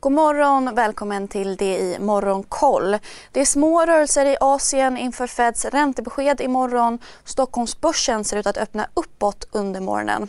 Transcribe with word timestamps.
God 0.00 0.12
morgon, 0.12 0.74
välkommen 0.74 1.28
till 1.28 1.56
det 1.56 1.78
i 1.78 1.98
Morgonkoll. 1.98 2.96
Det 3.32 3.40
är 3.40 3.44
små 3.44 3.86
rörelser 3.86 4.26
i 4.26 4.36
Asien 4.40 4.96
inför 4.96 5.26
Feds 5.26 5.64
räntebesked 5.64 6.40
imorgon. 6.40 6.98
Stockholmsbörsen 7.24 8.24
ser 8.24 8.36
ut 8.36 8.46
att 8.46 8.58
öppna 8.58 8.88
uppåt 8.94 9.48
under 9.50 9.80
morgonen. 9.80 10.28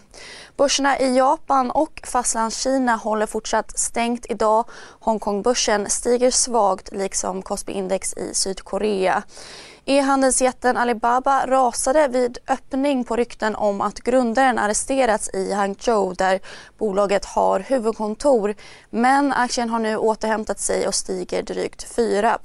Börserna 0.58 1.00
i 1.00 1.18
Japan 1.18 1.72
och 1.72 2.02
Fastlandskina 2.06 2.96
håller 2.96 3.26
fortsatt 3.26 3.80
stängt 3.80 4.26
idag. 4.30 4.66
Hongkongbörsen 5.00 5.90
stiger 5.90 6.32
svagt 6.32 6.92
liksom 6.92 7.42
Kospi-index 7.42 8.18
i 8.18 8.34
Sydkorea. 8.34 9.24
E-handelsjätten 9.90 10.78
Alibaba 10.78 11.46
rasade 11.48 12.08
vid 12.08 12.38
öppning 12.48 13.04
på 13.04 13.16
rykten 13.16 13.56
om 13.56 13.82
att 13.82 14.00
grundaren 14.00 14.60
arresterats 14.60 15.30
i 15.34 15.54
Hangzhou 15.54 16.14
där 16.14 16.40
bolaget 16.78 17.26
har 17.26 17.60
huvudkontor. 17.60 18.56
Men 18.90 19.34
aktien 19.34 19.70
har 19.70 19.80
nu 19.80 19.98
återhämtat 19.98 20.60
sig 20.60 20.88
och 20.88 20.96
stiger 20.96 21.44
drygt 21.44 21.84
4 21.84 22.40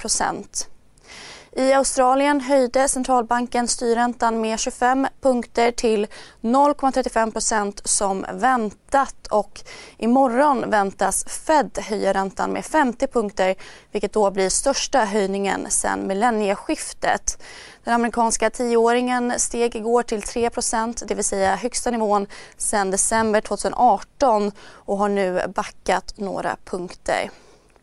i 1.56 1.72
Australien 1.72 2.40
höjde 2.40 2.88
centralbanken 2.88 3.68
styrräntan 3.68 4.40
med 4.40 4.58
25 4.58 5.06
punkter 5.20 5.70
till 5.70 6.06
0,35% 6.40 7.80
som 7.84 8.26
väntat 8.32 9.26
och 9.30 9.60
imorgon 9.98 10.70
väntas 10.70 11.24
Fed 11.24 11.78
höja 11.78 12.14
räntan 12.14 12.50
med 12.50 12.64
50 12.64 13.06
punkter 13.06 13.54
vilket 13.92 14.12
då 14.12 14.30
blir 14.30 14.48
största 14.48 15.04
höjningen 15.04 15.70
sedan 15.70 16.06
millennieskiftet. 16.06 17.42
Den 17.84 17.94
amerikanska 17.94 18.50
tioåringen 18.50 19.32
steg 19.36 19.76
igår 19.76 20.02
till 20.02 20.20
3% 20.20 21.04
det 21.06 21.14
vill 21.14 21.24
säga 21.24 21.56
högsta 21.56 21.90
nivån 21.90 22.26
sedan 22.56 22.90
december 22.90 23.40
2018 23.40 24.52
och 24.60 24.98
har 24.98 25.08
nu 25.08 25.42
backat 25.54 26.14
några 26.16 26.56
punkter. 26.64 27.30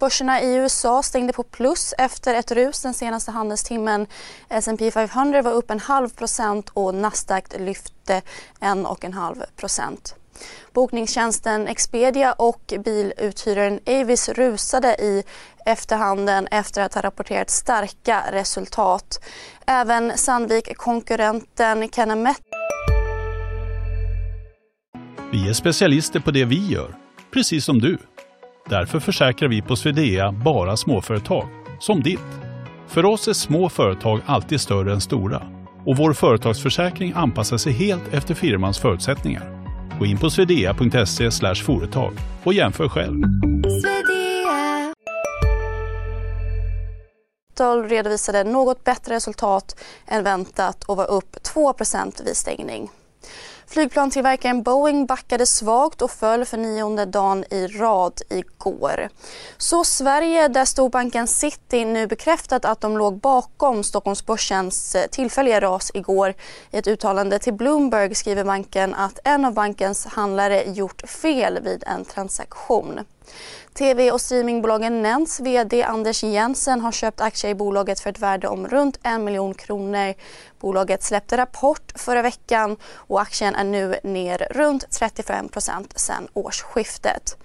Börserna 0.02 0.41
i 0.41 0.55
USA 0.55 1.03
stängde 1.03 1.33
på 1.33 1.44
plus 1.44 1.94
efter 1.97 2.35
ett 2.35 2.52
rus 2.52 2.81
den 2.81 2.94
senaste 2.94 3.31
handelstimmen. 3.31 4.07
S&P 4.49 4.91
500 4.91 5.41
var 5.41 5.52
upp 5.52 5.71
en 5.71 5.80
halv 5.80 6.09
procent 6.09 6.69
och 6.73 6.95
Nasdaq 6.95 7.45
lyfte 7.59 8.22
en 8.59 8.85
och 8.85 9.05
en 9.05 9.13
halv 9.13 9.44
procent. 9.55 10.16
Bokningstjänsten 10.73 11.67
Expedia 11.67 12.33
och 12.33 12.73
biluthyraren 12.85 13.79
Avis 13.85 14.29
rusade 14.29 14.95
i 14.95 15.23
efterhanden 15.66 16.47
efter 16.47 16.81
att 16.81 16.94
ha 16.94 17.02
rapporterat 17.02 17.49
starka 17.49 18.23
resultat. 18.31 19.23
Även 19.66 20.17
Sandvik-konkurrenten 20.17 21.89
Kennemet... 21.89 22.41
Vi 25.31 25.49
är 25.49 25.53
specialister 25.53 26.19
på 26.19 26.31
det 26.31 26.45
vi 26.45 26.67
gör, 26.67 26.95
precis 27.31 27.66
som 27.66 27.79
du. 27.79 27.97
Därför 28.70 29.00
försäkrar 29.00 29.50
vi 29.50 29.62
på 29.62 29.76
Swedea 29.76 30.31
bara 30.31 30.78
småföretag, 30.78 31.48
som 31.80 32.04
ditt. 32.04 32.20
För 32.88 33.06
oss 33.06 33.28
är 33.28 33.34
små 33.34 33.70
företag 33.70 34.22
alltid 34.26 34.62
större 34.62 34.94
än 34.94 35.02
stora 35.02 35.42
och 35.86 35.98
vår 35.98 36.14
företagsförsäkring 36.14 37.14
anpassar 37.16 37.58
sig 37.58 37.73
helt 37.73 38.14
efter 38.14 38.34
firmans 38.34 38.80
förutsättningar. 38.80 39.66
Gå 40.00 40.06
in 40.06 40.18
på 40.18 40.30
swedea.se 40.30 41.31
företag 41.56 42.14
och 42.44 42.53
jämför 42.53 42.90
själv. 42.90 43.23
redovisade 47.84 48.44
något 48.44 48.84
bättre 48.84 49.16
resultat 49.16 49.75
än 50.08 50.23
väntat 50.23 50.84
och 50.84 50.98
var 50.98 51.12
upp 51.12 51.44
2 51.44 51.73
vid 52.25 52.38
stängning. 52.38 52.90
Flygplantillverkaren 53.72 54.64
Boeing 54.64 55.05
backade 55.05 55.45
svagt 55.45 56.02
och 56.02 56.11
föll 56.11 56.45
för 56.45 56.58
nionde 56.58 57.05
dagen 57.05 57.45
i 57.50 57.67
rad 57.67 58.22
igår. 58.30 59.09
Så 59.58 59.83
Sverige, 59.83 60.47
där 60.47 60.66
storbanken 60.66 61.28
City 61.28 61.86
nu 61.86 62.08
bekräftat 62.08 62.66
att 62.66 62.81
de 62.81 62.97
låg 62.97 63.17
bakom 63.17 63.84
Stockholmsbörsens 63.84 64.96
eh, 64.96 65.07
tillfälliga 65.07 65.62
ras 65.62 65.91
igår. 65.94 66.34
I 66.72 66.78
ett 66.78 66.88
uttalande 66.88 67.40
till 67.40 67.53
Bloomberg 67.53 68.16
skriver 68.16 68.44
banken 68.44 68.94
att 68.94 69.19
en 69.23 69.46
av 69.46 69.53
bankens 69.53 70.06
handlare 70.06 70.63
gjort 70.63 71.01
fel 71.09 71.59
vid 71.63 71.84
en 71.88 72.06
transaktion. 72.06 73.00
Tv 73.73 74.12
och 74.12 74.22
streamingbolagen 74.22 75.01
Nents 75.01 75.40
VD 75.40 75.84
Anders 75.84 76.23
Jensen 76.23 76.81
har 76.81 76.91
köpt 76.91 77.22
aktier 77.22 77.51
i 77.51 77.56
bolaget 77.56 78.00
för 78.00 78.09
ett 78.09 78.19
värde 78.19 78.47
om 78.47 78.67
runt 78.67 79.00
en 79.03 79.23
miljon 79.23 79.53
kronor. 79.53 80.13
Bolaget 80.59 81.03
släppte 81.03 81.38
rapport 81.38 81.94
förra 81.96 82.22
veckan 82.22 82.78
och 82.94 83.22
aktien 83.22 83.56
är 83.61 83.72
nu 83.72 83.95
ner 84.03 84.47
runt 84.51 84.83
35% 84.83 85.91
sedan 85.95 86.27
årsskiftet. 86.33 87.38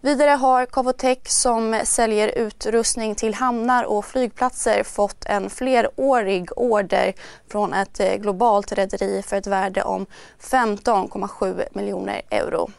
Vidare 0.00 0.30
har 0.30 0.66
Cavotec 0.66 1.18
som 1.24 1.80
säljer 1.84 2.28
utrustning 2.28 3.14
till 3.14 3.34
hamnar 3.34 3.84
och 3.84 4.04
flygplatser 4.04 4.82
fått 4.82 5.24
en 5.24 5.50
flerårig 5.50 6.48
order 6.56 7.14
från 7.50 7.72
ett 7.72 8.00
eh, 8.00 8.14
globalt 8.14 8.72
rederi 8.72 9.22
för 9.22 9.36
ett 9.36 9.46
värde 9.46 9.82
om 9.82 10.06
15,7 10.40 11.64
miljoner 11.72 12.22
euro. 12.30 12.70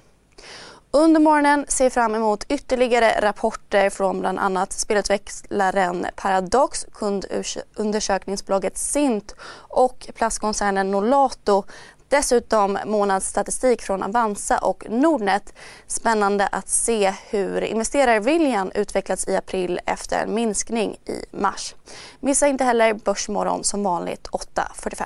Under 0.95 1.19
morgonen 1.19 1.65
ser 1.67 1.83
vi 1.83 1.89
fram 1.89 2.15
emot 2.15 2.43
ytterligare 2.49 3.21
rapporter 3.21 3.89
från 3.89 4.19
bland 4.19 4.39
annat 4.39 4.73
spelutvecklaren 4.73 6.07
Paradox, 6.15 6.85
kundundersökningsbolaget 6.93 8.77
Sint 8.77 9.35
och 9.57 10.07
plastkoncernen 10.15 10.91
Nolato. 10.91 11.63
Dessutom 12.09 12.77
månadsstatistik 12.85 13.81
från 13.81 14.03
Avanza 14.03 14.57
och 14.57 14.85
Nordnet. 14.89 15.53
Spännande 15.87 16.47
att 16.47 16.69
se 16.69 17.13
hur 17.29 17.61
investerarviljan 17.61 18.71
utvecklats 18.75 19.27
i 19.27 19.35
april 19.35 19.79
efter 19.85 20.23
en 20.23 20.33
minskning 20.33 20.97
i 21.05 21.25
mars. 21.31 21.75
Missa 22.19 22.47
inte 22.47 22.63
heller 22.63 22.93
Börsmorgon 22.93 23.63
som 23.63 23.83
vanligt 23.83 24.27
8.45. 24.27 25.05